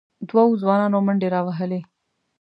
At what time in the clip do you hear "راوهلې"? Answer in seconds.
1.35-1.79